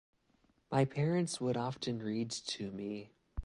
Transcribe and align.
My 0.71 0.83
parents 0.83 1.39
would 1.39 1.55
often 1.55 2.01
read 2.01 2.31
to 2.31 2.71
me. 2.71 3.11